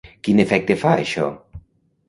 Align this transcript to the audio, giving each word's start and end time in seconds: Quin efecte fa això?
Quin 0.27 0.39
efecte 0.43 0.77
fa 0.85 0.95
això? 1.03 1.29